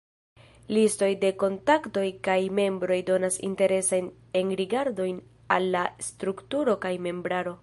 Listoj 0.75 1.09
de 1.23 1.29
kontaktoj 1.43 2.05
kaj 2.29 2.39
membroj 2.61 2.99
donas 3.11 3.39
interesajn 3.51 4.11
enrigardojn 4.43 5.25
al 5.59 5.73
la 5.77 5.89
strukturo 6.11 6.81
kaj 6.89 6.99
membraro. 7.09 7.59